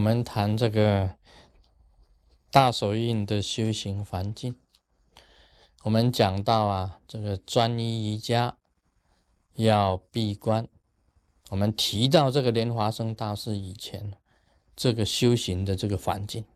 [0.00, 1.14] 我们谈这个
[2.50, 4.56] 大手印的修行环境。
[5.82, 8.56] 我们讲到啊，这个专一瑜伽
[9.56, 10.66] 要闭关。
[11.50, 14.14] 我们提到这个莲华生大师以前，
[14.74, 16.46] 这个修行的这个环境，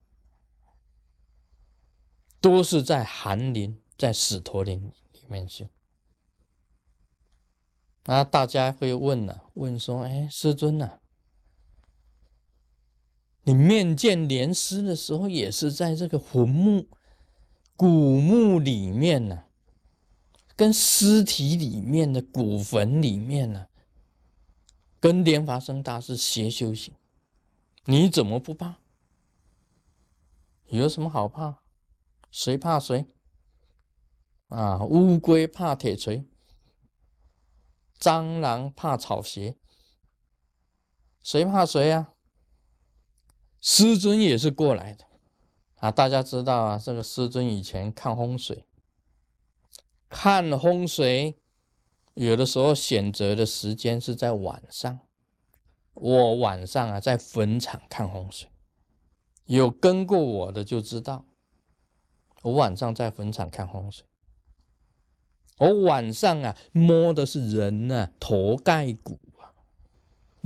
[2.40, 5.66] 都是在寒林、在死陀林里面修。
[8.06, 9.42] 那大家会问呢？
[9.52, 11.00] 问说：“哎，师尊呐？”
[13.44, 16.88] 你面见莲师的时候，也是在这个坟墓、
[17.76, 17.86] 古
[18.20, 19.44] 墓里面呢，
[20.56, 23.66] 跟尸体里面的古坟里面呢，
[24.98, 26.94] 跟莲华生大师学修行，
[27.84, 28.76] 你怎么不怕？
[30.68, 31.62] 有什么好怕？
[32.30, 33.06] 谁怕谁？
[34.48, 36.24] 啊，乌龟怕铁锤，
[38.00, 39.58] 蟑螂怕草鞋，
[41.22, 42.13] 谁怕谁呀？
[43.66, 45.06] 师尊也是过来的
[45.76, 45.90] 啊！
[45.90, 48.66] 大家知道啊，这个师尊以前看风水，
[50.10, 51.38] 看风水
[52.12, 55.00] 有的时候选择的时间是在晚上。
[55.94, 58.50] 我晚上啊在坟场看风水，
[59.46, 61.24] 有跟过我的就知道，
[62.42, 64.04] 我晚上在坟场看风水，
[65.56, 69.18] 我晚上啊摸的是人呢头盖骨。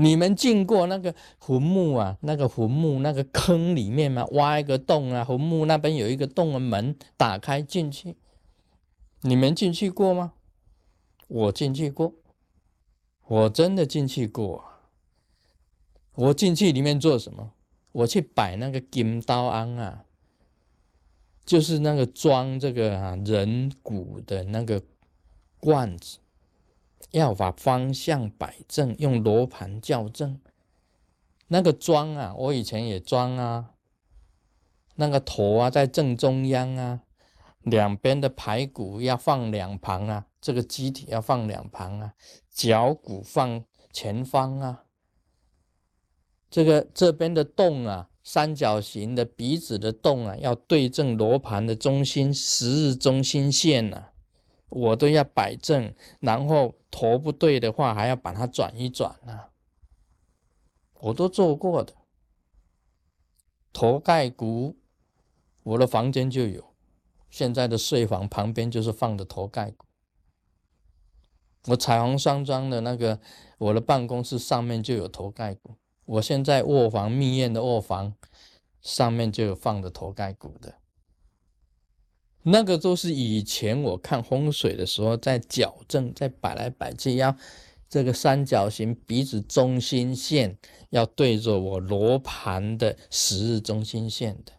[0.01, 2.19] 你们进过那个坟墓啊？
[2.21, 4.25] 那个坟墓那个坑里面吗？
[4.31, 8.17] 挖一个洞啊，坟墓那边有一个洞的门，打开进去。
[9.23, 10.35] 你们进去过吗？
[11.27, 12.15] 我进去过，
[13.27, 14.65] 我真的进去过。
[16.15, 17.53] 我进去里面做什么？
[17.91, 20.05] 我去摆那个金刀庵啊，
[21.45, 24.81] 就是那个装这个啊人骨的那个
[25.59, 26.19] 罐子。
[27.11, 30.41] 要把方向摆正，用罗盘校正。
[31.49, 33.71] 那个装啊，我以前也装啊。
[34.97, 37.01] 那个头啊，在正中央啊，
[37.63, 42.15] 两边的排骨要放两旁啊，这个机体要放两旁啊，
[42.51, 44.85] 脚骨放前方啊。
[46.51, 54.08] 这个这边的洞啊，三角形的鼻子的洞啊，要对正罗盘的中心十日中心线呐。
[54.69, 59.47] 我都要摆正，然后头不对的话，还要把它转一转呢。
[61.01, 61.95] 我都做过的。
[63.73, 64.77] 头盖骨，
[65.63, 66.75] 我的房间就有，
[67.31, 69.87] 现在的睡房旁边就是放的头盖骨。
[71.67, 73.21] 我彩虹山庄的那个，
[73.59, 75.75] 我的办公室上面就有头盖骨。
[76.05, 78.15] 我现在卧房密院的卧房
[78.81, 80.77] 上面就有放的头盖骨的。
[82.51, 87.37] 那个都是以前我看风水的时候，在矫正，在摆来摆去，要
[87.89, 90.59] 这个三角形鼻子中心线
[90.91, 94.53] 要对着我罗盘的十日中心线的，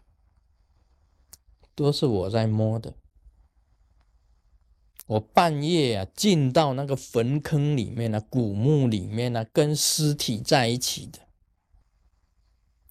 [1.73, 2.93] 都是我在摸的。
[5.07, 11.19] 我半夜啊进到那个坟坑里面呢，古墓里面呢，跟尸体在一起的，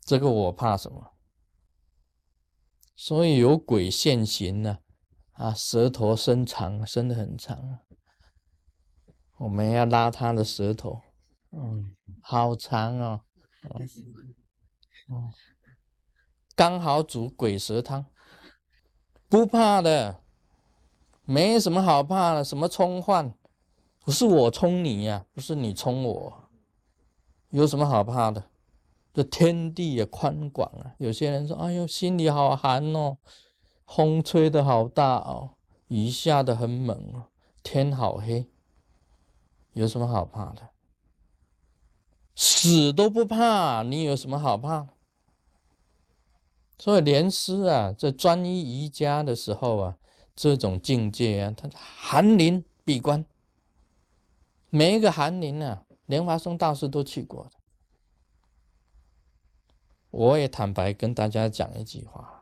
[0.05, 1.13] 这个我怕什么？
[2.97, 4.79] 所以有鬼现形呢。
[5.39, 7.79] 啊舌头伸长，伸的很长。
[9.39, 11.01] 我们要拉他的舌头，
[11.53, 13.21] 嗯，好长哦。
[15.09, 15.31] 哦，
[16.57, 18.07] 刚好煮鬼蛇汤，
[19.29, 20.21] 不怕的，
[21.25, 22.43] 没什么好怕的。
[22.43, 23.33] 什么冲换？
[24.01, 26.51] 不是我冲你呀，不是你冲我，
[27.51, 28.51] 有什么好怕的？
[29.15, 30.95] 这天地也宽广啊。
[30.99, 33.19] 有些人说：“哎呦，心里好寒哦。”
[33.89, 35.57] 风吹的好大哦，
[35.89, 37.29] 雨下的很猛哦，
[37.63, 38.47] 天好黑，
[39.73, 40.69] 有什么好怕的？
[42.37, 44.89] 死都不怕，你有什么好怕？
[46.79, 49.99] 所以莲师啊，在专一瑜伽的时候啊，
[50.37, 53.25] 这种境界啊，他寒林闭关，
[54.71, 57.51] 每一个寒林啊，莲华生大师都去过的。
[60.11, 62.38] 我也坦白跟大家讲一句话。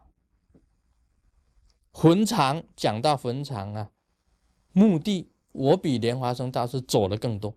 [1.96, 3.90] 坟场讲到坟场啊，
[4.72, 7.54] 墓地我比莲花生大师走的更多。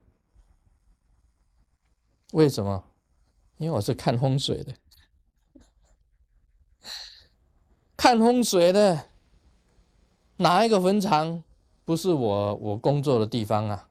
[2.31, 2.86] 为什么？
[3.57, 4.75] 因为我是看风水的，
[7.97, 9.09] 看风水的
[10.38, 11.44] 哪一个坟场
[11.83, 13.89] 不是我我工作的地方啊？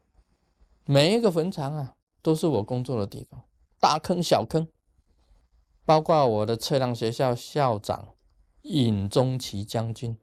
[0.86, 3.44] 每一个坟场啊都是我工作的地方，
[3.78, 4.66] 大坑小坑，
[5.84, 8.14] 包括我的测量学校校长
[8.62, 10.16] 尹宗奇将军。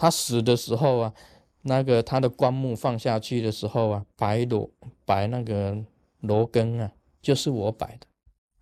[0.00, 1.14] 他死的时候啊，
[1.60, 4.70] 那个他的棺木放下去的时候啊，摆罗
[5.04, 5.84] 摆那个
[6.20, 8.06] 罗根啊，就是我摆的，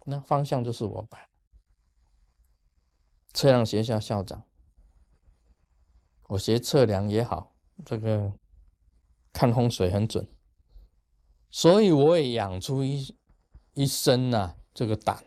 [0.06, 1.29] 那方向就是我摆。
[3.32, 4.43] 测量学校校长，
[6.26, 7.52] 我学测量也好，
[7.85, 8.32] 这个
[9.32, 10.26] 看风水很准，
[11.52, 13.14] 所以我也养出一
[13.75, 15.23] 一身呐这个胆。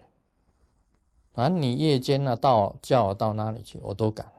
[1.35, 4.29] 啊，你夜间呢到叫我到哪里去，我都敢。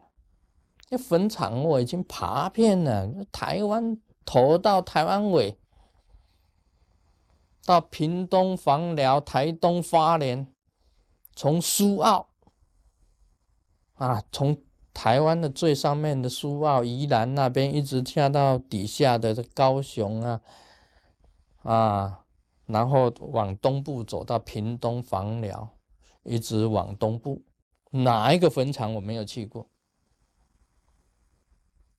[0.93, 5.57] 那坟场我已经爬遍了，台湾头到台湾尾，
[7.65, 10.47] 到屏东房寮、台东花莲，
[11.35, 12.29] 从苏澳
[13.95, 14.55] 啊，从
[14.93, 20.43] 台湾的最上面的苏澳、宜兰那边，一直下到底下的这高雄啊，
[21.63, 22.25] 啊，
[22.67, 25.71] 然后往东部走到屏东房寮。
[26.25, 27.43] 一直往东部，
[27.91, 29.67] 哪一个坟场我没有去过？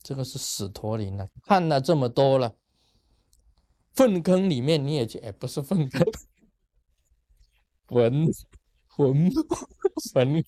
[0.04, 2.54] 这个是死陀林了，看了这么多了，
[3.94, 5.18] 粪坑里面你也去？
[5.20, 6.06] 哎，不是粪坑，
[7.88, 8.28] 坟
[8.98, 9.32] 坟
[10.14, 10.44] 坟，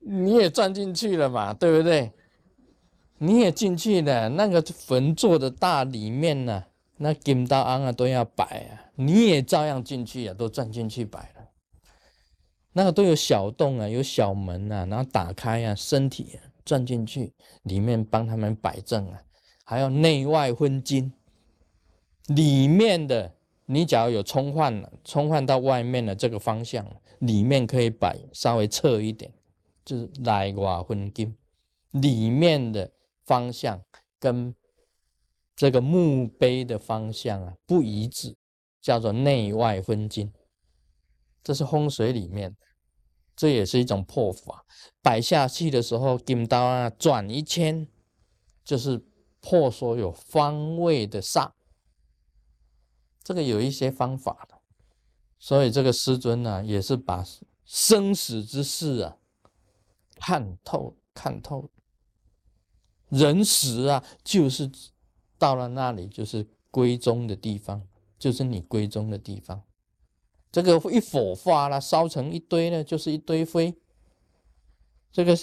[0.00, 1.54] 你也钻进去了嘛？
[1.54, 2.12] 对不对？
[3.18, 6.64] 你也进去了，那个坟做的大，里面呢，
[6.96, 11.50] 那金刀安啊都要摆啊，你也照样进去啊，都钻进去摆了。
[12.72, 16.38] 那个都有小洞啊，有小门啊，然后打开啊，身体
[16.70, 17.32] 钻进去
[17.64, 19.20] 里面帮他们摆正啊，
[19.64, 21.12] 还有内外分金。
[22.28, 23.34] 里面的
[23.66, 26.86] 你假如有冲换了，冲换到外面的这个方向，
[27.18, 29.32] 里面可以摆稍微侧一点，
[29.84, 31.36] 就是内外分金。
[31.90, 32.92] 里面的
[33.24, 33.82] 方向
[34.20, 34.54] 跟
[35.56, 38.36] 这个墓碑的方向啊不一致，
[38.80, 40.32] 叫做内外分金。
[41.42, 42.56] 这是风水里面，
[43.40, 44.66] 这也是一种破法。
[45.00, 47.88] 摆下去的时候，金刀啊转一圈，
[48.62, 49.02] 就是
[49.40, 51.52] 破所有方位的煞。
[53.24, 54.60] 这个有一些方法的，
[55.38, 57.24] 所以这个师尊呢，也是把
[57.64, 59.16] 生死之事啊
[60.16, 61.70] 看透看透。
[63.08, 64.70] 人死啊，就是
[65.38, 67.88] 到了那里，就是归宗的地方，
[68.18, 69.62] 就是你归宗的地方。
[70.52, 73.76] 这个一火化了，烧成一堆呢，就是一堆灰。
[75.12, 75.36] 这个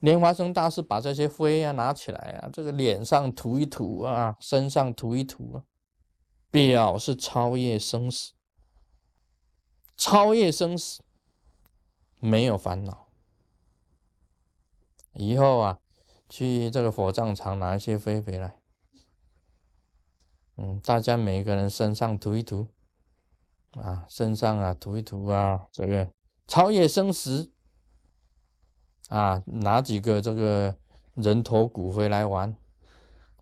[0.00, 5.64] 莲花生大师把这些灰啊拿起来啊，这个脸上涂一涂啊，身上涂一涂啊，
[6.50, 8.32] 表示超越生死，
[9.96, 11.02] 超越生死，
[12.18, 13.08] 没有烦恼。
[15.14, 15.78] 以后啊，
[16.28, 18.60] 去这个火葬场拿一些灰回来，
[20.56, 22.68] 嗯，大家每个人身上涂一涂。
[23.72, 26.10] 啊，身上啊涂一涂啊，这个
[26.48, 27.52] 超越生死
[29.08, 30.76] 啊，拿几个这个
[31.14, 32.56] 人头骨回来玩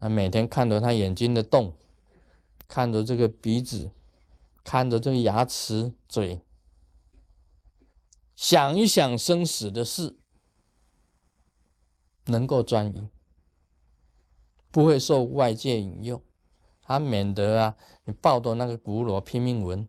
[0.01, 1.75] 啊，每天看着他眼睛的洞，
[2.67, 3.91] 看着这个鼻子，
[4.63, 6.43] 看着这个牙齿、嘴，
[8.37, 10.19] 想一想生死的事，
[12.27, 13.09] 能够专一，
[14.71, 16.23] 不会受外界引诱，
[16.83, 19.89] 他免得啊，你抱着那个骨螺拼命闻。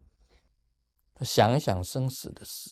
[1.26, 2.72] 想一想生死的事，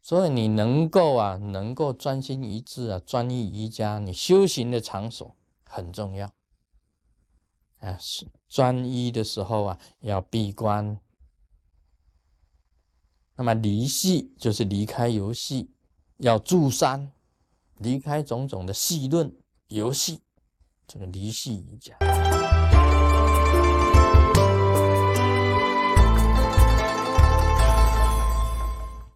[0.00, 6.32] 所以你能够啊，能够专心一致啊，专一瑜伽，你修行的场所很重要
[7.78, 7.98] 啊。
[8.48, 11.00] 专一的时候啊，要闭关。
[13.36, 15.70] 那么离戏就是离开游戏，
[16.18, 17.12] 要住山，
[17.78, 19.34] 离开种种的戏论
[19.68, 20.20] 游戏，
[20.86, 21.96] 这个离戏瑜伽。